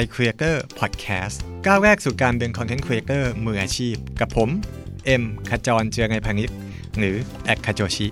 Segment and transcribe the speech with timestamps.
[0.00, 4.48] i Creator Podcast ก้าวแรกสู่การเป็น Content Creator มืออาชีพ กับผม
[5.06, 6.50] เอ็มขจรเจียรนัยพานิชย์
[6.98, 8.06] หรือ @khajochi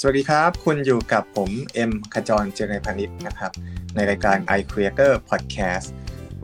[0.00, 3.52] สวัสดีครับ คุณอยู่กับผมเอ็มขจรเจียรนัยพานิชย์นะครับ
[3.94, 5.86] ในรายการ i Creator Podcast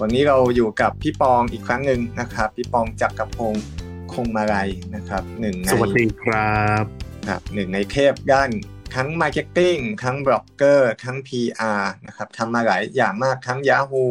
[0.00, 3.64] วันนี้เราอยู่กับพี่ปองอีกครั้งหนึ่งนะครับ พี่ปองจักรพงศ์
[4.12, 8.50] คงมาลัยนะครับหนึ่งในสวัสดีครับ ครับหนึ่งในเทพด้าน
[8.94, 14.06] ทั้ง Marketing ทั้งบล็อกเกอร์ทั้ง PR นะครับทำมาหลายอย่างมากทั้ง Yahoo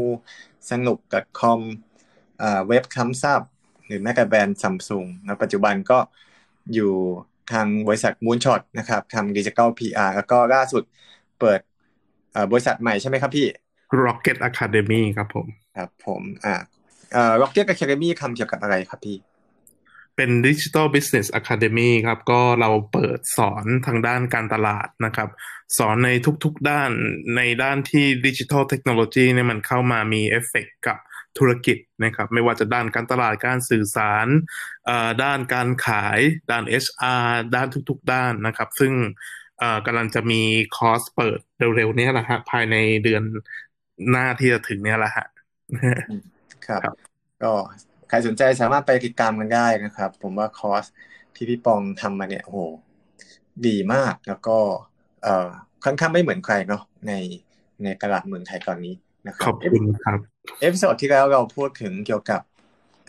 [0.71, 1.59] Sanook.com
[2.39, 3.41] เอ่อเว็บ thumbsup
[3.85, 5.99] หรือแม้แต่แบรนด์ซัมซุงนะปัจจุบันก็
[6.73, 6.93] อยู่
[7.52, 10.83] ทางบริษัท Moonshot นะครับทำดิจิทัล PR แล้วก็ล่าสุด
[11.39, 11.59] เปิด
[12.31, 13.47] เอ่อบริษัทใหม่ใช่ไหมครับพี่
[14.05, 15.45] Rocket Academy ครับผม
[15.77, 16.55] ครับผมอ่า
[17.13, 19.17] เอ่อ Rocket Academy ทำเกี่ยวกับอะไรครับพี่
[20.23, 25.30] เป็น Digital Business Academy ครับ ก็เราเปิดสอนทางด้านการตลาดนะครับ
[25.77, 26.09] สอนใน
[26.44, 26.91] ทุกๆด้าน
[27.38, 30.97] ในด้านที่ Digital Technology เนี่ยมันเข้ามามีเอฟเฟกกับ
[31.38, 34.27] ธุรกิจนะครับ ไม่ว่าจะด้านการตลาดการสื่อสาร
[34.86, 36.19] เอ่อด้านการขาย
[36.52, 38.94] ด้าน HR ด้านทุกๆ ด้านนะครับ ซึ่ง
[39.59, 40.42] เอ่อกำลังจะมี
[40.75, 41.39] คอร์สเปิด
[41.75, 43.23] เร็วๆเนี้แหละฮะภายในเดือน
[44.11, 45.27] หน้าที่จะถึงเนี้ยแหละฮะ
[46.67, 46.95] ครับครับ
[47.44, 47.53] ก็
[48.12, 50.86] ใครสนใจสามารถไปติดตามกันได้นะครับ ผมว่าคอร์ส
[51.36, 52.59] ที่พี่ปองทำมาเนี่ยโอ้โห
[53.67, 54.58] ดีมากแล้วก็
[55.23, 55.50] เอ่อ
[55.84, 57.14] ค่อนข้างไม่เหมือนใครเนาะใน
[57.84, 58.94] ในตลาดเมืองไทยตอนนี้
[59.28, 60.20] นะครัขอบคุณครับ
[60.61, 62.42] episode ที่แล้วเราพูดถึงเกี่ยวกับ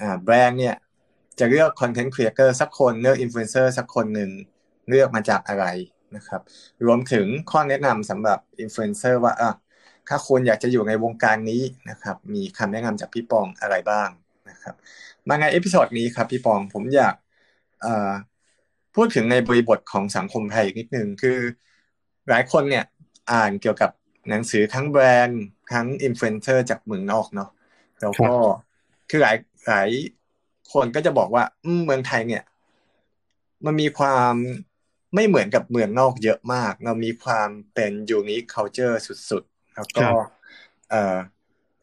[0.01, 0.77] อ่าแบรนด์เนี่ย
[1.39, 4.31] จะเลือก content creator สักคนเลือกอินฟลูเอนเซอร์สักคนหนึ่ง
[4.89, 5.67] เลือกมาจากอะไร
[6.17, 6.41] นะครับ
[6.87, 9.51] รวมถึงข้อแนะนำสำหรับอินฟลูเอนเซอร์ว่าอะ
[10.09, 14.09] ถ้าคุณอยากจะอยู่ในวงการนี้นะครับ มีคำแนะนำจากพี่ปองอะไรบ้าง
[14.53, 14.77] นะครับ
[15.29, 17.15] มาใน episode นี้ครับพี่ปองผมอยาก
[17.83, 18.13] เอ่อ
[18.95, 21.39] พูดถึงในบริบทของสังคมไทยนิดนึงคือ
[22.29, 22.85] หลายคนเนี่ย
[23.33, 23.91] อ่านเกี่ยวกับ
[24.29, 25.43] หนังสือทั้งแบรนด์
[25.73, 27.51] ทั้งอินฟลูเอนเซอร์จากเมืองนอกเนาะ
[28.01, 28.35] แล้วก็
[29.11, 29.37] คือหลาย
[29.67, 29.89] หลาย
[30.73, 32.43] คนก็จะบอกว่าอืมเมืองไทยเนี่ย
[33.65, 34.35] มันมีความ
[35.15, 38.97] ไม่เหมือนกับเมืองนอกเยอะมาก เรามีความเป็นยูนิค culture
[39.31, 40.15] สุดๆ แล้วก็ครับ
[40.91, 41.17] เอ่อ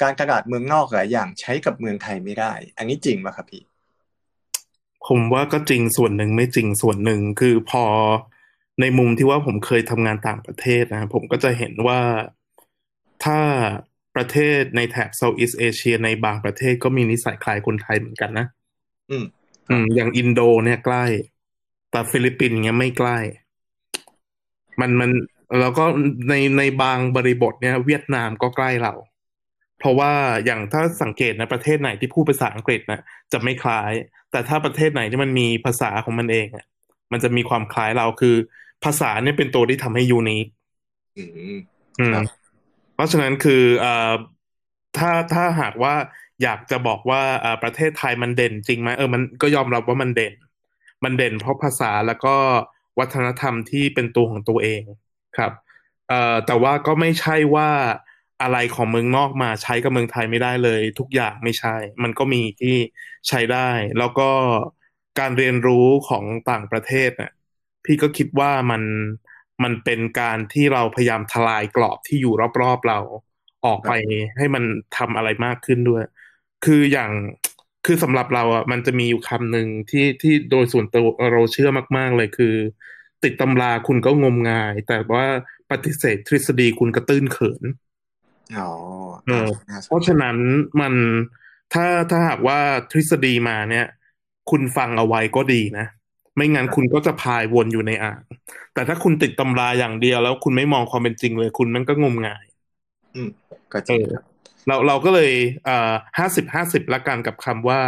[0.02, 3.64] การตลาดเมืองนอกหลายอย่างใช้กับเมืองไทยไม่ได้ อันนี้จริงป่ะครับพี่
[5.08, 7.84] ผมว่าก็จริงส่วนหนึ่งไม่จริงส่วนหนึ่งคือพอ
[8.82, 12.00] ในมุมที่ว่าผมเคยทำงานต่างประเทศนะ ผมก็จะเห็นว่า
[13.26, 13.40] ถ้า
[14.16, 18.46] ประเทศในแถบ Southeast Asia ในบางประเทศก็มีนิสัยคล้ายคนไทยเหมือนกันนะ
[19.10, 19.26] อืม
[19.70, 21.06] อืม อย่างอินโดเนี่ยใกล้
[21.92, 23.18] แต่ฟิลิปปินส์เงี้ยไม่ใกล้
[24.80, 25.12] มันมัน
[25.60, 25.86] แล้วก็
[26.30, 28.94] ในในบางบริบทเนี่ย เวียดนามก็ใกล้เรา
[29.80, 30.12] เพราะว่า
[30.46, 33.02] อย่างถ้าสังเกตนะประเทศไหนที่พูดภาษาอังกฤษนะ
[33.32, 33.92] จะไม่คล้าย
[34.32, 36.66] แต่ถ้าประเทศไหนที่มันมีภาษาของมันเองอะ
[37.12, 38.36] มันจะมีความคล้ายเราคือ
[38.84, 40.46] ภาษาเนี่ยเป็นตัวที่ทำให้ unique
[41.18, 41.24] อื
[41.56, 41.58] ม
[42.00, 42.26] อืมครับ
[42.96, 44.14] เพราะฉะนั้นคือเอ่อ
[44.98, 45.94] ถ้าถ้าหากว่า
[46.44, 50.34] อยากจะบอกว่าเอ่อประเทศไทยมันเด่นจริงไหมเออมันก็ยอมรับว่ามันเด่น
[51.04, 52.36] มันเด่นเพราะภาษาแล้วก็
[53.00, 54.82] วัฒนธรรมที่เป็นตัวของตัวเอง
[55.38, 55.52] ครับ
[56.10, 57.70] เอ่อแต่ว่าก็ไม่ใช่ว่า
[58.42, 62.76] อะไรของเมืองนอกมาใช้กับเมืองไทยไม่ได้เลย ทุกอย่างไม่ใช่ มันก็มีที่
[63.28, 63.70] ใช้ได้
[64.00, 64.30] แล้วก็
[65.20, 67.32] การเรียนรู้ของต่างประเทศน่ะ
[67.86, 68.84] พี่ก็คิดว่ามัน
[69.64, 73.00] มันเป็นการที่เราพยายามทลายกรอบที่อยู่รอบๆเรา
[73.66, 73.94] ออกไป
[74.38, 74.64] ให้มัน
[74.98, 76.04] ทำอะไรมากขึ้นด้วย
[76.66, 77.12] คืออย่าง
[77.86, 82.56] คือสำหรับเราอะมันจะมีอยู่คำหนึ่งที่ที่โดยส่วนตัวเราเชื่อมากๆเลยคือ
[83.24, 85.26] ติดตำราคุณก็งมงาย แต่ว่า
[85.72, 87.64] ปฏิเสธทฤษฎีคุณก็ตื้นเขิน
[88.58, 88.70] อ๋อ
[89.28, 90.38] เออน่าสนเพราะฉะนั้น
[90.82, 90.94] มัน
[91.74, 92.60] ถ้าถ้าหากว่า
[92.92, 93.86] ทฤษฎีมาเนี่ย
[94.50, 95.86] คุณฟังเอาไว้ก็ดีนะ
[96.36, 98.22] ไม่งั้นคุณก็จะพายวนอยู่ในอ่าง
[98.74, 102.46] แต่ถ้าคุณติดตำราอย่างเดียวแล้วคุณไม่มองความเป็นจริงเลย คุณมันก็งมงาย
[103.16, 103.30] อืม
[103.74, 104.24] ก็จริงครับ
[104.68, 105.32] เราเราก็เลย
[105.66, 107.80] เอ่อห้าสิบห้าสิบละกันกับคำว่า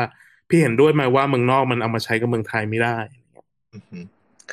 [0.49, 2.97] พี่เห็นด้วยไหมว่าเมืองนอกมันเอามาใช้กับเมืองไทยไม่ได้
[3.73, 3.99] อือฮึ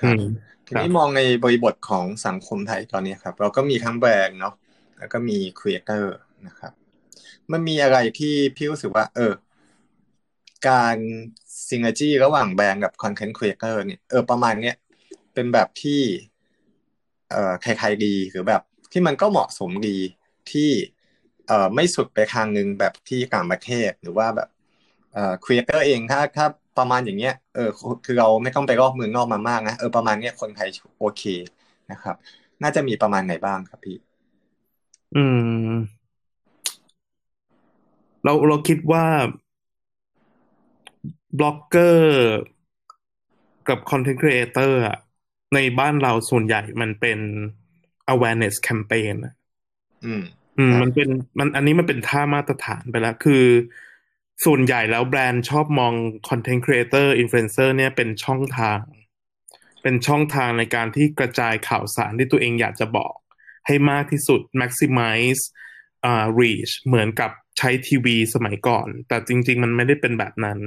[0.01, 0.23] ครัอืบม
[0.67, 4.55] ทีนี้มองในบริบทของสังคมไทยตอนนี้ครับ เราก็มีทั้งแบรนด์เนาะ
[4.99, 6.15] แล้วก็มี creator
[6.47, 6.73] นะครับ
[7.53, 9.33] มันมีอะไรที่พี่รู้สึกว่า เออ
[10.69, 10.97] การ
[11.69, 14.77] synergy ระหว่างแบรนด์กับ content creator เนี่ยเออประมาณเนี้ย
[15.35, 16.01] เป็นแบบที่
[17.31, 18.63] เอ่อใครๆดีหรือแบบ
[18.93, 19.99] ที่มันก็เหมาะสมดี
[20.51, 20.71] ที่
[21.47, 24.49] เอ่อไม่สุดไปทางหนึ่งแบบที่ต่างประเทศหรือว่าแบบ
[25.13, 26.47] เอ่อ creator เองถ้าถ้า
[26.79, 27.71] ประมาณอย่างเงี้ยเออ
[28.05, 30.69] คือเราไม่ต้องไปลอกเมืองนอกมามากนะเออประมาณเนี้ยคนไทย
[30.99, 31.23] โอเค
[31.91, 32.17] นะครับ
[32.63, 33.97] น่าจะมีประมาณไหนบ้างครับพี่
[35.17, 35.25] อื
[35.69, 35.71] ม
[38.25, 39.05] เราเราคิดว่า
[41.39, 42.13] บล็อกเกอร์
[43.69, 44.99] กับ content creator อะ
[45.55, 47.19] ในบ้านเราส่วนใหญ่มันเป็น
[48.13, 49.35] awareness campaign อะ
[50.05, 50.23] อืม
[50.59, 51.09] อืมครับมันเป็น
[51.39, 53.45] มันอันนี้มันเป็นท่ามาตรฐานไปแล้ว คือ
[54.45, 55.95] ส่วนใหญ่แล้วแบรนด์ชอบมอง
[56.29, 58.81] content creator influencer เนี่ยเป็นช่องทาง
[59.83, 63.15] เป็นช่องทางในการที่กระจายข่าวสารที่ตัวเองอยากจะบอก
[63.69, 65.43] ให้มากที่สุด maximize
[66.05, 70.59] อ่า reach เหมือนกับใช้ทีวีสมัยก่อน แต่จริง ๆ มันไม่ได้เป็นแบบนั้น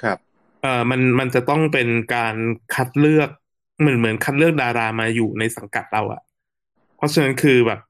[0.00, 0.18] ครับ
[0.62, 2.36] เอ่อมันมันจะต้องเป็นการ
[2.74, 3.30] คัดเลือก
[3.80, 6.22] เหมือนเหมือนคัดเลือกดารามาอยู่ในสังกัดเราอะ
[6.96, 7.80] เพราะฉะนั้นคือแบบ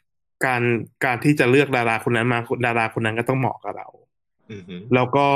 [0.46, 0.62] การ
[1.04, 3.88] การที่จะเลือกดาราคนนั้นมาดาราคนนั้นก็ต้องเหมาะกับเรา
[4.52, 5.28] อือฮึแล้วก็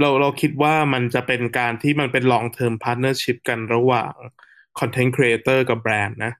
[0.00, 4.12] เราเราคิดว่ามันจะเป็นการที่มันเป็น long term partnership กันระหว่าง
[4.78, 6.32] content creator กับแบรนด์นะ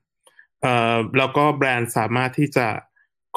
[0.62, 2.66] เอ่อแล้วก็แบรนด์สามารถที่จะ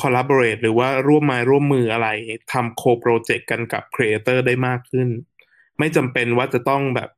[0.01, 2.07] collaborate หรือว่าร่วมม้ร่วมมืออะไร
[2.51, 5.07] ทำ co project กันกับ creator ได้มากขึ้น
[5.79, 7.09] ไม่จำเป็นว่าจะต้องแบบ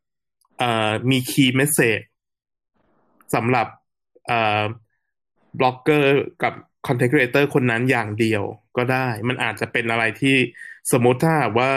[0.59, 2.06] เอ่อมี key message
[3.36, 3.68] สำหรับ
[4.27, 4.62] เอ่อ
[5.59, 6.09] บล็อกเกอร์
[6.44, 6.54] กับ
[6.88, 8.44] content creator คนนั้นอย่างเดียว
[8.77, 10.36] ก็ได้ มันอาจจะเป็นอะไรที่
[10.92, 11.71] สมมติถ้าว่า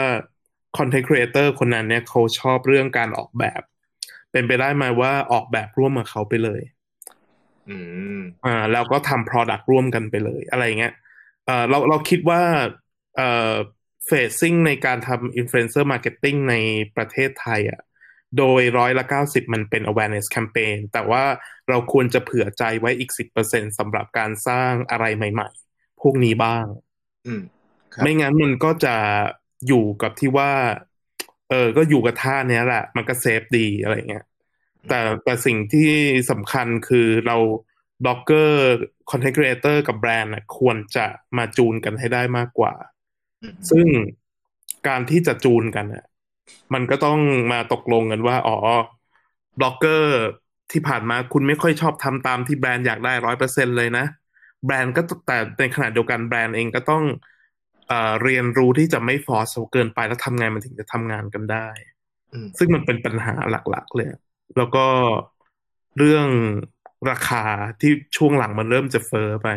[0.77, 3.61] content creator คนนั้นเนี่ยเขาชอบเรื่องการออกแบบ
[4.31, 6.61] เป็นไปได้ไหมว่าออกแบบร่วมกับเขาไปเลย
[7.67, 7.71] อื
[8.17, 10.93] มอ่าแล้วก็ทำ product ร่วมกันไปเลยอะไรเงี้ย
[11.45, 12.41] เอ่อเราเราคิดว่า
[13.15, 13.53] เอ่อ
[14.05, 16.55] เฟสซิ่งในการทำ influencer marketing ใน
[16.95, 17.81] ประเทศไทยอะ
[18.37, 21.23] โดยร้อยละเก้าสิบมันเป็น awareness campaign แต่ว่า
[21.69, 26.65] เราควรจะเผื่อใจไว้อีกสิบเปอร์เซ็นสำหรับการสร้างอะไรใหม่ ๆ พวกนี้บ้าง
[27.25, 27.41] อืม
[27.95, 28.95] ครับไม่งั้นมันก็จะ
[29.67, 30.51] อยู่กับที่ว่า
[31.49, 34.23] เออ ก็อยู่กับท่าเนี้ยแหละ มันก็ safe ดีอะไรเงี้ย
[34.89, 35.91] แต่แต่สิ่งที่
[36.31, 37.37] สำคัญคือเรา
[38.03, 38.59] บล็อกเกอร์
[39.11, 41.05] content creator กับแบรนด์น่ะควรจะ
[41.37, 42.73] มาจูนกันให้ได้มากกว่า
[43.41, 43.87] อืมซึ่ง
[44.87, 46.05] การที่จะจูนกันน่ะ
[46.73, 47.19] มันก็ต้อง
[47.51, 48.57] มาตกลงกันว่า อ๋อ
[49.59, 50.17] บล็อกเกอร์
[50.71, 54.05] ที่ผ่านมาคุณไม่ค่อยชอบทำตามที่แบรนด์อยากได้ร้อยเปอร์เซ็นเลยนะ
[54.65, 57.03] แบรนด์ก็แต่ในขณะเดียวกันแบรนด์เองก็ต้อง
[57.87, 61.67] เอ่อเรียนรู้ที่จะไม่ฟอร์สเกินไปแล้วทำไงมันถึงจะทำงานกันได้
[62.33, 64.07] อืมซึ่งมันเป็นปัญหาหลัก ๆ เลย
[64.57, 64.85] แล้วก็
[65.97, 66.27] เรื่อง
[67.09, 67.43] ราคา
[67.81, 69.47] ที่ช่วงหลังมันเริ่มจะเฟอ้อไป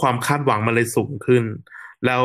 [0.00, 1.44] ความคาดหวังมันเลยสูงขึ้น
[2.06, 2.24] แล้ว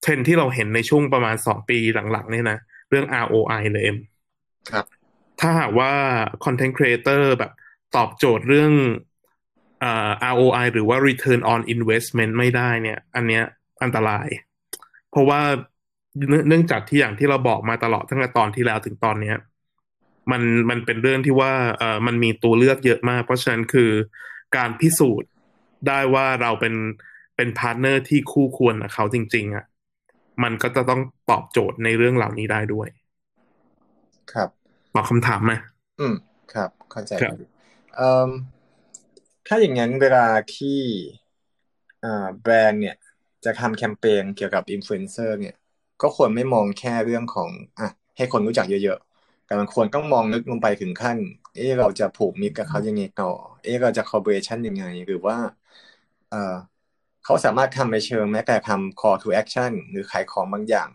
[0.00, 1.78] เทรนด์ที่เราเห็นในช่วงประมาณสองปี
[2.12, 2.58] หลังๆเนี่ยนะ
[2.90, 3.96] เรื่อง ROI เลยเอ็ม
[4.70, 4.84] ครับ
[5.40, 5.92] ถ้าหากว่า
[6.44, 7.52] Content Creator แบบ
[7.96, 8.72] ตอบโจทย์เรื่อง
[9.80, 13.44] เอ่อ ROI หรือว่า Return on Investment ไม่ได้เนี่ย อันเนี้ย
[13.82, 14.28] อันตราย
[15.10, 15.40] เพราะว่า
[16.28, 19.36] เนื่องเนื่องจากที่อย่างที่เราบอกมาตลอดตั้งแต่ตอนที่แล้วถึงตอนเนี้ย
[20.30, 23.90] มันมันเป็นเรื่องที่ว่าเอ่อมันมีตัวเลือกเยอะมาก เพราะฉะนั้นคือ
[24.56, 25.30] การพิสูจน์
[25.88, 26.74] ได้ว่าเราเป็น
[27.36, 29.64] เป็น partner ที่คู่ควรกับเขาจริง ๆอะ
[30.42, 32.88] มันก็จะต้องตอบโจทย์ในเรื่องเหล่านี้ได้ด้วย
[34.32, 34.48] ครับ
[34.94, 35.52] ตอบคำถามไหม
[36.00, 36.14] อืม
[36.54, 37.34] ครับ เข้าใจครับ
[37.96, 38.30] เอ่อ
[39.46, 40.26] ถ้าอย่างนั้นเวลา
[40.56, 40.80] ที่
[42.04, 42.96] อ่าแบรนด์เนี่ย
[43.44, 45.54] จะทำแคมเปญเกี่ยวกับอินฟลูเอนเซอร์เนี่ย
[46.02, 49.07] ก็ควรไม่มองแค่เรื่องของ อะ ให้คนรู้จักเยอะๆ
[49.48, 51.18] แต่มันควรต้องมองลึกลงไปถึงขั้น
[51.56, 53.32] เอ๊ะเราจะผูกมิตรกับเขายังไงต่อ
[53.64, 55.36] เอ๊ะเราจะคอ l บ o r a t i o n ยังไง หรือว่า
[56.30, 56.54] เออ
[57.24, 60.88] เขาสามารถทำในเชิงแม้แต่ทำ call to action หรือขายของบางอย่าง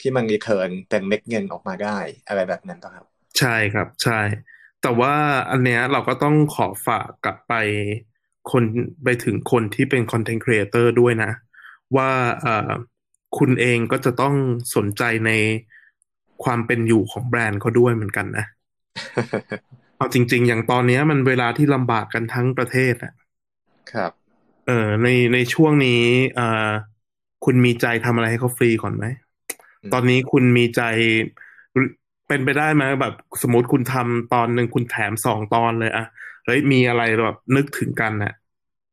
[0.00, 1.98] ที่มัน return เป็นเม็ดเงินออกมาได้
[2.28, 3.06] อะไรแบบนั้นป่ะครับ
[3.38, 4.20] ใช่ครับใช่
[4.82, 5.14] แต่ว่า
[5.50, 7.54] อันเนี้ยเราก็ต้องขอฝากกลับไป
[8.50, 8.62] คน
[9.04, 11.32] ไปถึงคนที่เป็น content creator ด้วยนะ
[11.96, 12.70] ว่าเออ
[13.38, 14.34] คุณเองก็จะต้อง
[14.76, 15.30] สนใจใน
[16.44, 18.44] ความเป็นอยู่ของแบรนด์เขาด้วยเหมือนกันนะ
[19.96, 23.12] เอาจริง ๆ อย่างตอนเนี้ยมันเวลาที่ลำบากกันทั้งประเทศอะ
[23.90, 24.12] ครับ
[24.64, 26.02] เออในในช่วงนี้
[26.34, 26.70] เอ่อ
[27.44, 29.04] คุณมีใจทำอะไรให้เขาฟรีก่อนไหม
[29.82, 30.80] อืมตอนนี้คุณมีใจ
[32.28, 36.04] เป็นไปได้ไหมแบบสมมติคุณทำตอนหนึ่งคุณแถมสองตอนเลยอะ
[36.44, 38.32] เฮ้ยมีอะไรแบบนึกถึงกันน่ะ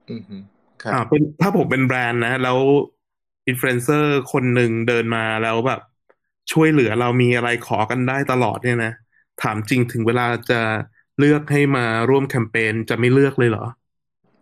[0.10, 0.38] อือฮึ
[0.84, 2.60] ครับอ่าเป็นถ้าผมเป็นแบรนด์นะ แล้ว
[3.48, 5.80] อินฟลูเอนเซอร์คนหนึ่งเดินมาแล้วแบบ
[6.52, 8.92] ช่วยเหลือเรามีอะไรขอกันได้ตลอดเนี่ยนะ
[9.42, 10.62] ถามจริงถึงเวลาจะ
[11.20, 13.66] เลือกให้มาร่วมแคมเปญจะไม่เลือกเลยเหรอ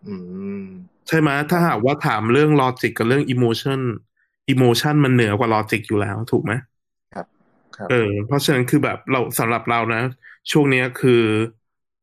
[0.08, 0.16] อื
[0.58, 0.64] ม
[1.08, 6.52] ใช่ไหมถ้าหากว่าถามเรื่อง logic กับเรื่อง emotion emotion มันเหนือกว่า logic อยู่แล้วถูกไหม
[7.14, 7.26] ครับ
[7.78, 10.02] ครับ เออ เพราะฉะนั้นคือแบบเราสำหรับเรานะ
[10.52, 11.22] ช่วงเนี้ยคือ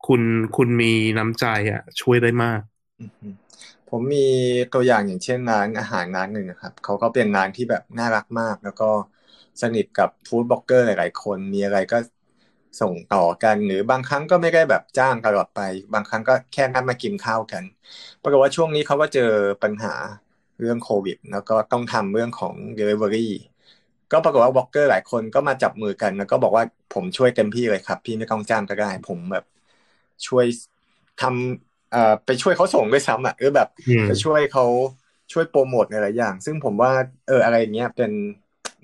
[0.07, 0.21] คุณ
[0.55, 2.61] คุณมีน้ำใจอะ ช่วยได้มาก
[2.99, 3.27] อือฮึ
[3.89, 4.25] ผมมี
[4.73, 8.89] ตัวอย่างอย่างเช่นร้านอาหารร้านหนึ่งนะครับเขาก็เป็นร้านที่แบบน่ารักมาก แล้วก็
[9.61, 11.97] สนิทกับ food blogger หลาย ๆ คนมีอะไรก็
[12.81, 15.61] ส่งต่อกันหรือบางครั้งก็ไม่ได้แบบจ้างตลอดไป
[15.93, 17.63] บางครั้งก็แค่นัดมากินข้าวกัน
[18.21, 19.31] ปรากฏว่าช่วงนี้เขาก็เจอ
[19.63, 19.93] ปัญหา
[20.59, 23.27] เรื่องโควิด แล้วก็ต้องทำเรื่องของ Delivery
[24.11, 29.43] ก็ปรากฏว่าบล็อกเกอร์หลายคนก็มาจับมือกัน แล้วก็บอกว่าผมช่วยเต็มที่เลยครับ พี่ไม่ต้องจ้างก็ได้ผมแบบ
[30.27, 30.45] ช่วย
[31.21, 34.65] ทำเอ่อไปช่วยเขาส่งด้วยซ้ำอะเออแบบอืมไปช่วยเขา
[35.31, 36.91] ช่วยโปรโมทหลายๆอย่าง ซึ่งผมว่า
[37.27, 38.11] เอออะไรอย่างเงี้ยเป็น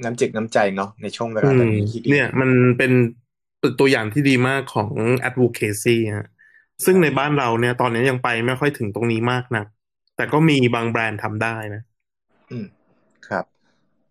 [0.04, 2.92] น้ำจิตน้ำใจเนาะในช่วงเวลาอืแบบมนี้ที่ดีเนี่ยมันเป็น
[3.80, 4.92] ตัวอย่างที่ดีมากของ
[5.27, 6.27] advocacy ฮะ
[6.86, 9.63] ซึ่งในบ้านเราเนี่ย ตอนนี้ยังไปไม่ค่อยถึงตรงนี้มากนะ
[10.16, 11.82] แต่ก็มีบางแบรนด์ทำได้นะ
[12.51, 12.68] อืม
[13.27, 13.46] ครับ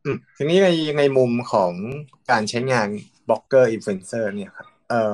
[0.04, 1.72] อืมทีนี้ในในมุมของ
[2.30, 2.88] การใช้งาน
[3.28, 5.12] บล็อกเกอร์อินฟลูเอนเซอร์เนี่ยครับ เออ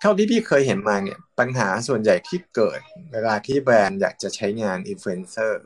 [0.00, 2.80] เท่าที่พี่เคยเห็นมาเนี่ย ปัญหาส่วนใหญ่ที่เกิด
[3.12, 5.62] เวลาที่แบรนด์อยากจะใช้งานอินฟลูเอนเซอร์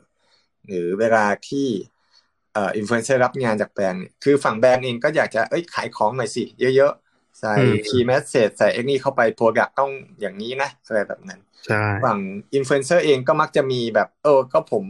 [0.65, 1.67] หรือเวลาที่
[2.55, 6.43] เอ่ออินฟลูเอนเซอร์รับงานจากแบรนด์เนี่ยคือฝั่งแบรนด์เองก็อยากจะเอ้ยขายของหน่อยสิ
[6.75, 12.19] เยอะๆ ใส่อืม key message ใส่อันนี้เข้าไป product ต้องอย่างนี้นะอะไรแบบนั้นใช่ฝั่ง
[12.55, 14.85] อินฟลูเอนเซอร์เองก็มักจะมีแบบ เออก็ผม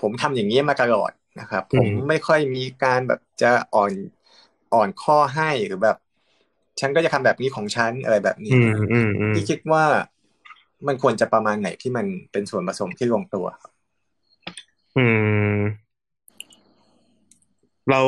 [0.00, 3.92] ผมทำอย่างนี้มาตลอดนะครับ ผมไม่ค่อยมีการแบบจะอ่อน
[4.74, 5.96] อ่อนข้อให้หรือแบบ
[6.80, 9.84] ฉันก็จะทำแบบนี้ของฉันอะไรแบบนี้อืมอืมอืมพี่คิดว่า
[10.86, 13.72] มันควรจะประมาณไหนที่มันเป็นส่วนผสมที่ลงตัวครับ
[14.96, 15.04] อื
[15.56, 15.60] ม
[17.90, 18.02] เรา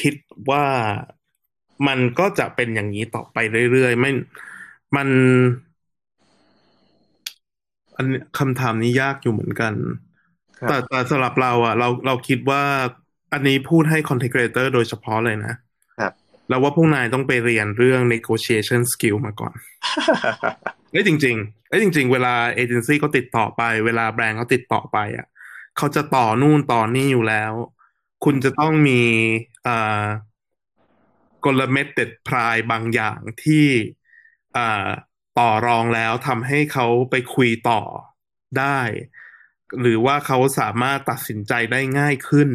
[0.00, 0.14] คิด
[0.50, 0.64] ว่า
[1.86, 3.36] มันก็จะเป็นอย่างนี้ต่อไป
[3.72, 4.10] เรื่อยๆไม่
[4.96, 5.08] มัน
[7.96, 9.72] อันนี้คำถามนี้ยากอยู่เหมือนกัน
[10.58, 12.62] ครับแต่แต่สำหรับเราอะเราเราคิดว่า
[13.32, 15.54] อันนี้พูดให้ content creator โดยเฉพาะเลยนะ
[15.98, 16.12] ครับ
[16.48, 19.54] แล้วว่าพวกนายต้องไปเรียนเรื่อง negotiation skill มาก่อน
[20.90, 25.26] เอ้ยจริงๆเอ้ยจริง ๆ เวลาเอเจนซี่เขาติดต่อไป เวลาแบรนด์เขาติดต่อไปอะ
[25.76, 27.52] เขาจะต่อนู่นต่อนี่อยู่แล้ว
[28.24, 29.00] คุณจะต้องมี
[29.66, 30.06] อ่า
[31.44, 33.66] กลเม็ดเด็ดพรายบางอย่างที่
[34.56, 34.88] อ่า
[35.38, 37.82] ต่อรองแล้วทำให้เขาไปคุยต่อ
[38.58, 38.80] ได้
[39.80, 42.48] หรือว่าเขาสามารถตัดสินใจได้ง่ายขึ้น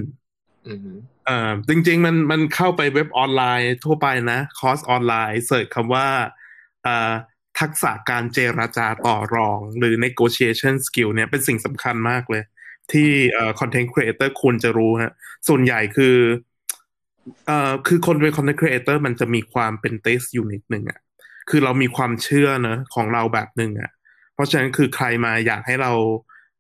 [0.68, 0.90] อืม
[1.26, 6.08] เอ่อจริง ๆ มันมันเข้าไปเว็บออนไลน์ทั่วไปนะคอร์สออนไลน์เสิร์ชคำว่า
[6.86, 7.12] อ่า
[7.60, 12.44] ทักษะการเจรจาต่อรอง หรือ negotiation skill เนี่ยเป็นสิ่งสำคัญมากเลย
[12.92, 15.14] ที่เอ่อ content creator ควรจะรู้ฮะ
[15.48, 16.16] ส่วนใหญ่คือ
[17.48, 21.00] เอ่อคือคนเป็น content creator มันจะมีความเป็น taste อยู่นิดหนึ่งอะ
[21.50, 23.92] คือเรามีความเชื่อเนอะของเราแบบหนึ่งอะ
[24.34, 25.92] เพราะฉะนั้นคือใครมาอยากให้เรา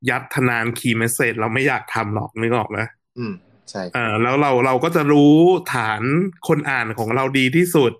[0.09, 2.79] ยัดทะนาน key message เราไม่อยากทำหรอกนึกออกไหม
[3.17, 3.33] อืม
[3.69, 5.33] ใช่ครับอ่าแล้วเราเราก็จะรู้
[5.73, 6.01] ฐาน
[6.47, 7.91] คนอ่านของเราดีที่สุด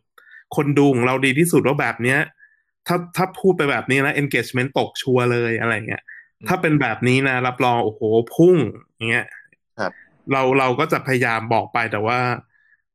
[0.55, 2.19] คนดูของเราดีที่สุดว่าแบบเนี้ย
[2.88, 6.03] ถ้าถ้าพูดไปแบบนี้นะ engagement ตกชัวร์เลยอะไรเงี้ย
[6.48, 8.01] ถ้าเป็นแบบนี้นะ รับรองโอ้โห
[8.36, 8.58] พุ่ง
[8.96, 9.25] อย่างเงี้ย
[9.77, 12.20] ครับเราเราก็จะพยายามบอกไปแต่ว่า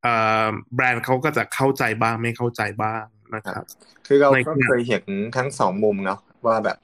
[0.03, 3.65] เอ่อแบรนด์เขาก็จะเข้าใจบ้างไม่เข้าใจบ้างนะครับ
[4.07, 5.05] คือเราในก็เคยเห็น
[5.37, 6.79] ทั้งสองมุมเนาะว่าแบบ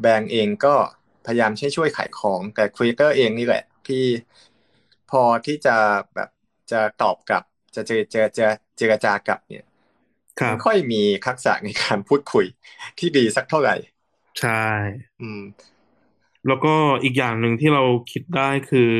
[0.00, 0.74] แบรนด์เองก็
[1.26, 4.04] พยายามช่วยช่วยขายของ แต่ครีเอเตอร์เองนี่แหละ ที่
[5.10, 5.76] พอที่จะ
[6.14, 6.28] แบบ
[6.70, 7.42] จะตอบกลับ
[7.74, 9.66] จะเจรเจรเจรเจรจากลับเนี่ย
[10.40, 12.46] ครับไม่ค่อยมีทักษะในการพูดคุย
[12.98, 13.76] ที่ดีสักเท่าไหร่
[14.38, 14.50] ใช่
[15.20, 15.38] อืม
[16.46, 18.92] แล้วก็อีกอย่างหนึ่งที่เราคิดได้คือ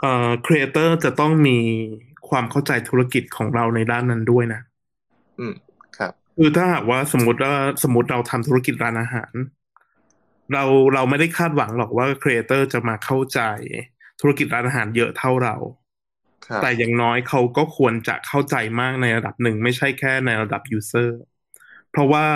[0.00, 1.58] เอ่อ creator จะต้องมี
[2.28, 4.60] ความเข้าใจธุรกิจของเราในด้านนั้นด้วยนะ
[5.38, 5.54] อืม
[5.96, 9.32] ครับ คือถ้าหากว่าสมมติว่าสมมติเราทำธุรกิจร้านอาหาร
[10.52, 10.64] เรา
[10.94, 13.40] เราไม่ได้คาดหวังหรอกว่า creator จะมาเข้าใจ
[14.20, 15.56] ธุรกิจร้านอาหารเยอะเท่าเรา
[16.46, 21.18] ครับแต่อย่างน้อยเขาก็ควรจะเข้าใจมากในระดับหนึ่งไม่ใช่แค่ในระดับ user
[21.90, 22.26] เพราะว่า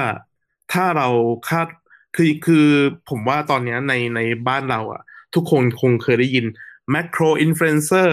[0.72, 1.08] ถ้าเรา
[1.48, 1.68] คาด
[2.16, 2.66] คือคือ
[3.08, 5.02] ผมว่าตอนเนี้ยในในบ้านเราอะ
[5.34, 6.46] ทุกคนคงเคยได้ยิน
[6.94, 8.10] macro influencer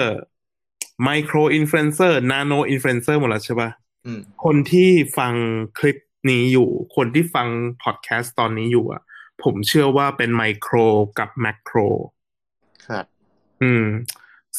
[1.08, 3.70] micro influencer nano influencer หมดแล้วใช่ปะ
[4.06, 5.34] อืมคนที่ฟัง
[5.80, 5.98] คลิป
[6.30, 7.48] นี้อยู่ คนที่ฟัง
[7.84, 9.02] พอดแคสต์ตอนนี้อยู่อะ
[9.44, 10.76] ผมเชื่อว่าเป็นไมโคร
[11.20, 11.78] กับ macro
[12.88, 13.06] ครับ
[13.62, 13.86] อืม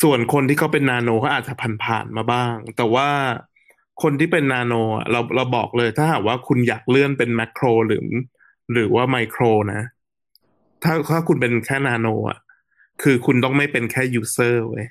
[0.03, 1.55] ส่วนคนที่เขาเป็นนาโนเขาอาจจะ
[1.85, 3.09] ผ่านๆมาบ้าง แต่ว่า
[4.03, 8.05] คนที่เป็นนาโนอะเราเราบอกเลยถ้าหากว่าคุณอยากเลื่อนเป็นแมคโครหรือ
[8.73, 9.83] หรือว่าไมโครนะ
[10.85, 12.39] ถ้าถ้าคุณเป็นแค่นาโนอะ
[13.03, 14.87] คือคุณต้องไม่เป็นแค่ยูเซอร์เว้ย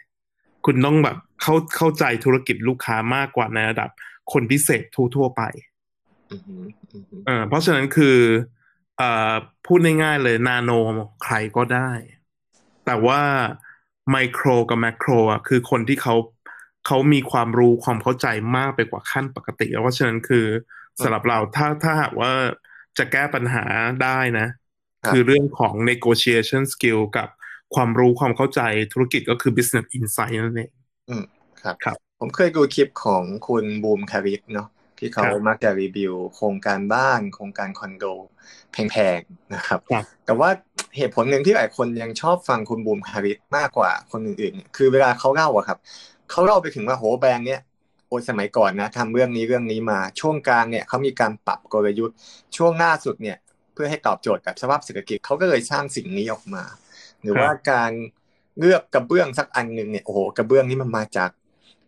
[0.66, 3.90] คุณต้องแบบเข้าเข้าใจธุรกิจลูกค้ามากกว่าในระดับ
[4.32, 4.84] คนพิเศษ
[5.16, 5.42] ทั่วๆไป
[6.32, 8.18] อืมอืมอืมเออเพราะฉะนั้นคือ
[8.98, 9.34] เอ่อ
[9.66, 10.72] พูดง่ายๆเลยนาโน
[11.24, 11.92] ใครก็ได้
[12.86, 13.22] แต่ว่า
[14.12, 16.16] ไมโครกับแมคโครอะคือคนที่เขา
[16.86, 20.46] เขามีความรู้ความเข้าใจมากไปกว่าขั้นปกติ เพราะฉะนั้นคือ
[21.02, 22.32] สำหรับเราถ้าถ้าหากว่า
[22.98, 23.66] จะแก้ปัญหา
[24.04, 24.48] ได้นะ
[25.08, 27.30] คือเรื่องของ negotiation skill กับ
[27.76, 28.62] ความรู้ความเข้าใจ
[28.94, 30.72] ธุรกิจก็คือ business insight นั่นเอง
[31.10, 31.24] อืม
[31.62, 34.68] ครับครับ ผมเคยดูคลิปของคุณบูมคาริสเนาะ
[35.00, 38.06] ที่เขาครับมักจะรีวิว โครงการบ้าน โครงการคอนโด
[38.72, 40.50] แพงๆนะครับครับ แต่ว่า
[40.98, 45.78] เหตุผลหนึ่งที่หลายคนยังชอบฟังคุณบูมคาริสมากกว่าคนอื่นๆเนี่ยคือเวลาเขาเล่าอะครับ
[46.32, 47.62] เขาเล่าไปถึงว่าโหแบรนด์เนี้ย
[48.08, 52.16] โอ้ยสมัยก่อนนะทำเรื่องนี้เรื่องนี้มาช่วงกลางเนี่ยเขามีการปรับกลยุทธ์
[52.58, 53.38] ช่วงหน้าสุดเนี่ย
[53.78, 56.64] พื่อให้ตอบโจทย์กับสภาพเศรษฐกิจเขาก็เลยสร้างสิ่งนี้ออกมา
[57.22, 57.92] หรือว่าการ
[58.60, 61.30] เลือกกระเบื้องสักอันหนึ่งเนี่ยโอ้โหกระเบื้องนี่มันมาจาก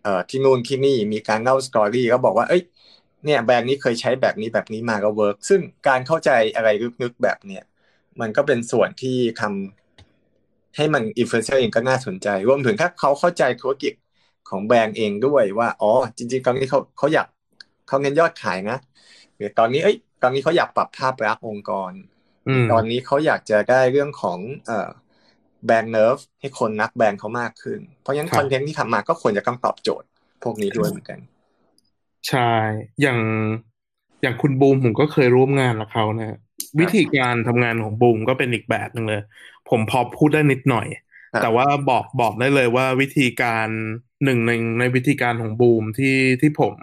[0.03, 2.63] เอ่อที่นู่นที่นี่มีการเล่า story ก็บอกว่าเอ้ย
[3.25, 6.69] เนี่ยแบรนด์นี้เคยใช้แบบนี้แบบนี้มาก็ work ซึ่งการเข้าใจอะไร
[7.03, 7.63] ลึกๆแบบเนี่ย
[8.21, 13.93] มันก็เป็นส่วนที่ทำให้มันอินฟลูเอนเซอร์เองก็น่าสนใจ รวมถึงถ้าเขาเข้าใจธุรกิจ
[14.49, 17.27] ของแบรนด์เองด้วยว่าอ๋อจริง ๆ ตอนนี้เขาเขาอยาก
[17.87, 18.77] เขาเน้นยอดขายนะ
[19.35, 21.91] หรือตอนนี้เอ้ยตอนนี้เขาอยากปรับภาพลักษณ์องค์กร
[22.71, 24.89] ตอนนี้เขาอยากจะได้เรื่องของเอ่อ
[25.65, 30.07] brand awareness ให้คนรู้จักแบรนด์เขามากขึ้น เพราะฉะนั้น content ที่ทำมาก็ควรจะต้องตอบโจทย์
[30.43, 31.19] พวกนี้ด้วยเหมือนกัน
[32.27, 32.39] ใช่
[33.01, 33.19] อย่าง
[34.21, 36.25] อย่างคุณบูมผมก็เคยร่วมงานกับเขานะ
[36.79, 39.21] วิธีการทำงานของบูมก็เป็นอีกแบบหนึ่งเลย
[39.69, 40.87] ผมพอพูดได้นิดหน่อย
[41.39, 43.69] แต่ว่าบอกบอกได้เลยว่าวิธีการ
[44.23, 46.75] หนึ่งในในวิธีการของบูมที่ที่ผม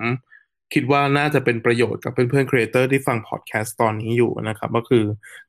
[0.73, 5.05] คิดว่าน่าจะเป็นประโยชน์กับเพื่อนๆ creator ที่ฟังพอดแคสต์ตอนนี้อยู่นะครับ ก็คือ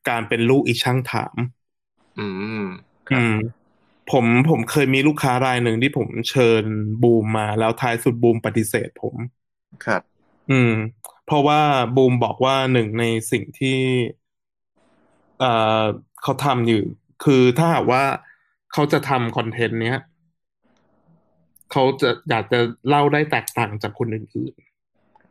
[0.09, 1.35] การเป็นลูกอีช่างถาม
[2.19, 2.27] อื
[2.61, 2.63] ม
[3.11, 3.33] อืม
[4.11, 6.63] ผมผมเคยมีลูกค้ารายหนึ่งที่ผมเชิญ
[7.03, 9.15] บูมมา แล้วท้ายสุดบูมปฏิเสธผม
[9.85, 10.01] ครับ
[10.51, 10.73] อืม
[11.25, 11.61] เพราะว่า
[11.95, 13.77] บูมบอกว่าหนึ่งในสิ่งที่
[15.39, 15.51] เอ่
[15.81, 15.83] อ
[16.21, 16.81] เขาทำอยู่
[17.23, 18.03] คือถ้าหากว่า
[18.73, 19.97] เขาจะทำคอนเทนต์เนี้ย
[21.71, 24.55] เขาจะอยากจะเล่าได้แตกต่างจากคนอื่น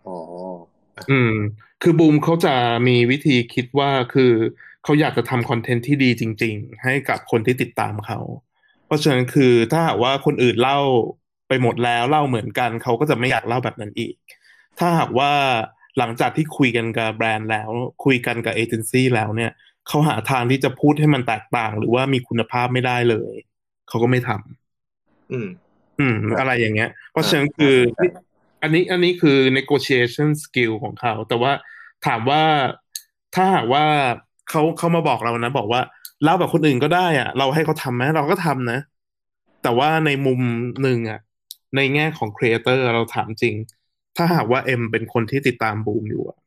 [0.06, 1.34] อ๋อๆอืม
[1.82, 2.54] คือบูมเขาจะ
[2.88, 4.32] มีวิธีคิดว่าคือ
[4.84, 8.20] เขาอยากจะทำคอนเทนต์ที่ดีจริง ๆ ให้กับคนที่ติดตามเขา
[8.86, 10.78] เพราะฉะนั้นคือถ้าหากว่าคนอื่นเล่า
[11.48, 14.14] ไปหมดแล้วเล่าเหมือนกันเขาก็จะไม่อยากเล่าแบบนั้นอีก
[14.78, 15.32] ถ้าหากว่า
[15.98, 17.70] หลังจากที่คุยกันกับแบรนด์แล้ว
[18.04, 19.52] คุยกันกับเอเจนซี่แล้วเนี่ย
[19.88, 23.34] เขาหาทางที่จะพูดให้มันแตกต่าง หรือว่ามีคุณภาพไม่ได้เลย
[23.88, 25.48] เขาก็ไม่ทำอืม
[26.00, 27.76] อืม อะไรอย่างเงี้ย เพราะฉะนั้นคือ
[28.62, 31.52] อันนี้อันนี้คือ negotiation skill ของเขา แต่ว่า
[32.06, 32.42] ถามว่า
[33.34, 33.84] ถ้าหากว่า
[34.50, 35.80] เขาเขามาบอกเรานะ บอกว่า
[36.22, 38.78] เล่าแบบคนอื่นก็ได้อะเราให้เขาทำไหมเราก็ทำนะ
[39.62, 40.40] แต่ว่าในมุม
[40.82, 41.20] หนึ่งอะ
[41.76, 43.54] ในแง่ของครีเอเตอร์เราถามจริง
[44.16, 46.38] ถ้าหากว่าเอ็มเป็นคนที่ติดตามบูมอยู่อะ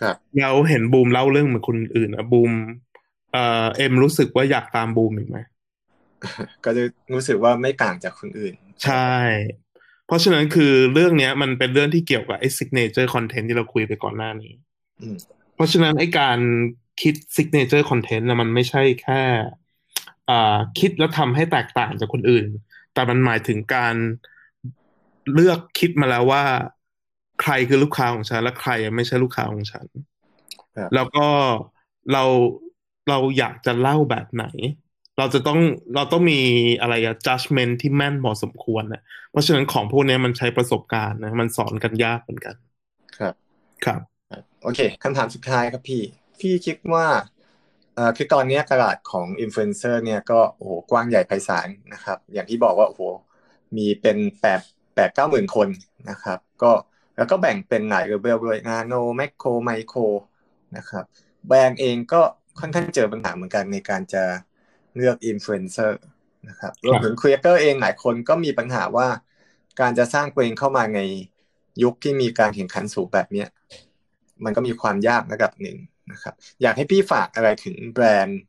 [0.00, 2.52] ครับเราเห็นบูมเล่าเรื่องเหมือนคนอื่นอะบูม
[3.32, 5.38] เอ่อเอ็มรู้สึกว่าอยากตามบูมอีกไหม
[6.64, 6.82] ก็จะ
[7.12, 8.54] รู้สึกว่าไม่ต่างจากคนอื่น
[8.84, 9.12] ใช่
[10.06, 14.52] เพราะฉะนั้นคือเรื่องเนี้ย มันเป็นเรื่องที่เกี่ยวกับไอ้ signature content ที่เราคุยไปก่อนหน้านี้
[15.02, 15.16] อืม
[15.54, 16.38] เพราะฉะนั้นไอ้การ
[17.02, 19.22] คิด signature content นะมันไม่ใช่แค่
[20.30, 22.46] อ่าคิดแล้วทำให้แตกต่างจากคนอื่น
[22.94, 23.94] แต่มันหมายถึงการ
[25.32, 26.44] เลือกคิดมาแล้วว่า
[27.42, 29.86] ใครคือลูกค้าของฉัน และใครไม่ใช่ลูกค้าของฉัน
[30.76, 31.26] ครับแล้วก็
[32.12, 32.24] เรา
[33.08, 34.44] เราอยากจะเล่าแบบไหน
[35.18, 35.58] เราจะต้อง
[35.94, 36.40] เราต้องมี
[36.80, 42.54] อะไรอะ judgment ที่แม่นพอสมควรนะเพราะฉะนั้นของพวกเนี้ยมันใช้ประสบการณ์นะ มันสอนกันยากเหมือนกัน
[43.18, 43.34] ครับ
[43.84, 44.00] ครับ
[44.62, 46.02] โอเคคำถามสุดท้ายครับพี่
[46.40, 47.06] พี่คิดว่า
[47.94, 53.02] เอ่อคือตอนนี้ตลาดของอินฟลูเอนเซอร์เนี่ยก็โอ้โหกว้างใหญ่ไพศาลนะครับ อย่างที่บอกว่าโอ้โห
[53.76, 54.60] มีเป็นแปด
[54.94, 55.68] แปดเก้าหมื่นคน
[56.10, 56.72] นะครับ ก็
[57.16, 60.00] แล้วก็แบ่งเป็นหลายเลเวลด้วย nano macro micro
[60.76, 61.04] นะครับ
[61.46, 62.22] แบรนด์เองก็
[62.60, 64.24] ค่อนข้างเจอปัญหาเหมือนกันในการจะ
[64.96, 66.00] เลือกอินฟลูเอนเซอร์
[66.48, 69.08] นะครับรวมถึง creator เองหลายคนก็มีปัญหาว่า
[69.80, 71.00] การจะสร้างตัวเองเข้ามาใน
[71.82, 73.48] ยุคที่มีการแข่งขันสูงแบบเนี้ย
[74.44, 75.76] มันก็มีความยากระดับหนึ่ง
[76.12, 78.40] นะครับ อยากให้พี่ฝากอะไรถึงแบรนด์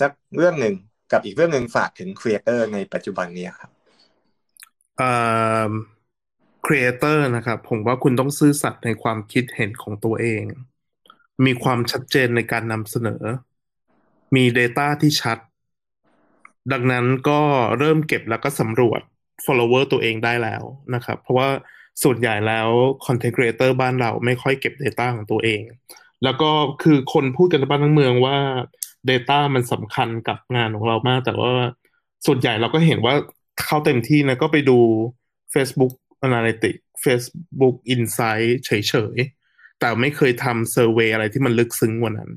[0.00, 0.74] สักเรื่องหนึ่ง
[1.12, 3.70] กับอีกเรื่องหนึ่งฝากถึง creator ในปัจจุบันนี้ครับ
[4.98, 5.10] เอ่
[5.68, 5.72] อ
[6.66, 10.42] ครีเอเตอร์นะครับ ผมว่าคุณต้องซื่อสัตย์ในความคิดเห็นของตัวเอง
[11.44, 13.22] มีความชัดเจนในการนำเสนอ
[14.34, 15.38] มี Data ที่ชัด
[16.72, 17.40] ดังนั้นก็
[17.78, 19.00] เริ่มเก็บแล้วก็สำรวจ
[19.44, 20.62] follower ตัวเองได้แล้ว
[20.94, 21.48] นะครับ เพราะว่า
[22.02, 22.68] ส่วนใหญ่แล้ว
[23.04, 25.60] content creator บ้านเราไม่ค่อยเก็บ Data ของตัวเอง
[26.24, 26.50] แล้วก็
[26.82, 28.36] คือคนพูดกันบ้านทั้งเมืองว่า
[29.10, 31.52] Data มันสำคัญกับงานของเรามาก แต่ว่า
[32.26, 33.14] ส่วนใหญ่เราก็เห็นว่า
[33.62, 34.78] เข้าเต็มที่นะก็ไปดู
[35.54, 35.92] Facebook
[36.26, 42.30] Analytics Facebook Insight เฉยๆ แต่ไม่เคยทำ survey อะไรที่มันลึกซึ้งกว่านั้น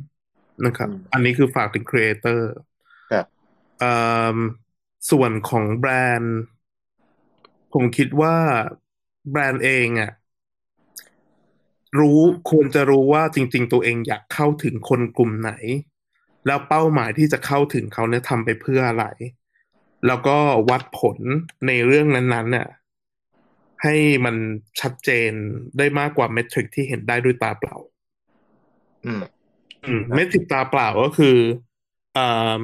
[0.66, 2.66] นะครับอืมอันนี้คือฝากถึง creator ครับ
[5.12, 6.38] ส่วนของแบรนด์
[7.74, 8.36] ผมคิดว่า
[9.32, 10.12] แบรนด์เองอะ
[12.00, 15.52] รู้ควรจะรู้ว่าจริง ๆ ตัวเองอยากเข้าถึงคนกลุ่มไหน
[16.48, 19.06] แล้วเป้าหมายที่จะเข้าถึงเขาเนี่ยทำไปเพื่ออะไร
[20.08, 20.38] แล้วก็
[20.70, 21.18] วัดผล
[21.68, 22.68] ในเรื่องนั้นๆเนี่ย
[23.84, 24.36] ให้มัน
[24.80, 25.32] ชัดเจน
[25.78, 27.76] ได้มากกว่าเมทริกที่เห็นได้ด้วยตาเปล่า
[29.06, 29.22] อืม
[29.86, 31.38] อืมเมทริกตาเปล่าก็คือ
[32.18, 32.60] อ่า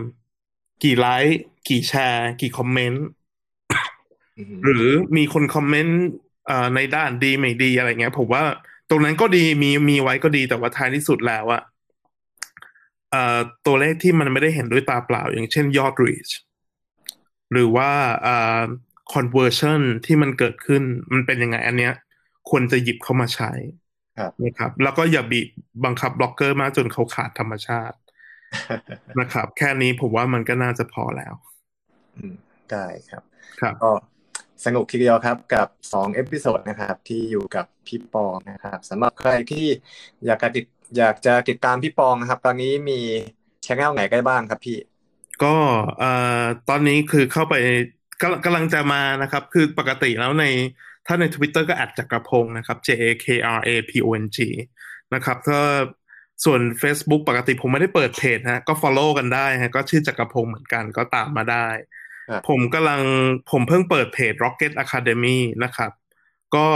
[0.83, 3.05] กี่ไลค์กี่แชร์ กี่คอมเมนต์
[4.37, 4.87] อืมหรือ
[5.17, 5.99] มีคนคอมเมนต์
[6.49, 8.43] อ่าในด้านดีไม่ดีอะไรเงี้ย ผมว่า
[8.89, 11.61] ตรงนั้นก็ดีมีมีไว้ก็ดีแต่ว่าท้ายที่สุดแล้วอะ
[13.11, 16.31] เอ่อตัวเลขที่มันไม่ได้เห็นด้วยตาเปล่า อย่างเช่นยอด reach
[17.51, 17.91] หรือว่า
[18.23, 18.61] เอ่อ
[19.13, 21.93] conversion ที่มันเกิดขึ้นมันเป็นยังไง อันเนี้ย
[22.49, 23.51] ควรจะหยิบเข้ามาใช้
[24.17, 25.47] ครับนะครับ แล้วก็อย่าบีบ
[25.85, 27.97] บังคับบล็อกเกอร์มากจนเขาขาดธรรมชาติ
[29.19, 31.33] นะครับ แค่นี้ผมว่ามันก็น่าจะพอแล้ว
[32.15, 32.35] อืม
[32.71, 33.23] ได้ครับ
[33.61, 33.91] ครับก็
[34.65, 39.65] สนุกทีเดียวครับกับสอง episode นะครับที่อยู่กับพี่ปองนะครับสำหรับใครที่
[40.25, 40.65] อยากจะติด
[40.97, 42.99] อยากจะติดตามพี่ปองนะครับ ตอนนี้มี
[43.65, 44.77] channel ไหนกันบ้างครับพี่
[45.43, 45.55] ก็
[45.99, 47.55] เอ่อตอนนี้คือเข้าไป
[48.21, 50.45] กำลังกำลังจะมานะครับ คือปกติแล้วใน
[51.07, 53.25] ถ้าใน Twitter ก็แอด Jakrapong นะครับ J A K
[53.57, 54.37] R A P O N G
[55.13, 55.59] นะครับถ้า
[56.45, 61.67] ส่วน Facebook ปกติผมไม่ได้เปิดเพจฮะ ก็ follow กันได้ฮะ ก็ชื่อ Jakrapong เหมือนกันก็ตามมาได้
[62.29, 63.01] ครับผมกำลัง
[63.51, 65.91] ผมเพิ่งเปิดเพจ Rocket Academy นะครับ
[66.55, 66.67] ก็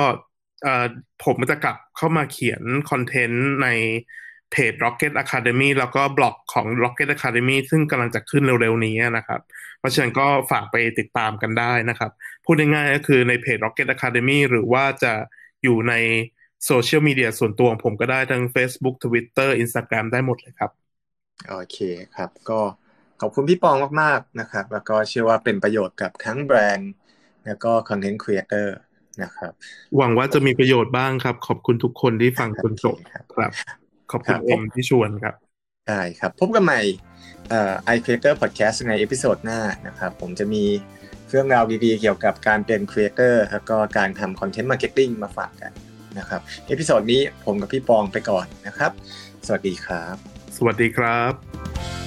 [0.63, 0.85] เอ่อ
[1.25, 3.67] ผมจะกลับเข้ามาเขียนคอนเทนต์ใน
[4.51, 9.41] เพจ Rocket Academy แล้วก็บล็อกของ Rocket Academy ซึ่งกำลังจะขึ้นเร็วๆนี้นะครับ
[9.79, 12.11] เพราะฉะนั้นก็ฝากไปติดตามกันได้นะครับ
[12.45, 15.13] พูดง่ายๆก็คือในเพจ Rocket Academy หรือว่าจะ
[15.63, 15.93] อยู่ใน
[16.65, 20.71] โซเชียลมีเดียส่วนตัวของผมก็ได้ทั้ง Facebook Twitter Instagram ได้หมดเลยครับ
[21.49, 21.77] โอเค
[22.15, 22.59] ครับ ก็
[23.21, 26.91] ขอบคุณพี่ปองมาก ๆ นะครับ แล้วก็เชื่อว่าเป็นประโยชน์กับทั้งแบรนด์
[27.45, 28.75] แล้วก็ content creator
[29.23, 29.53] นะครับ
[29.97, 33.51] หวังว่าจะมีประโยชน์บ้างครับ ขอบคุณทุกคนที่ฟังจนจบครับครับ
[34.11, 35.35] ขอบคุครัณบเอ็มที่ชวนครับ
[35.87, 36.81] ได้ครับ พบกันใหม่
[37.49, 40.63] เอ่อ iCreator Podcast ใน episode หน้านะครับ ผมจะมี
[41.29, 45.71] เรื่องราวดีๆเกี่ยวกับการเป็น creator แล้วก็การทำ content marketing มาฝากกัน
[46.19, 48.91] นะครับepisode นี้ผมกับพี่ปองไปก่อนนะครับ
[49.45, 50.15] สวัสดีครับ
[50.57, 52.02] สวัสดีครับ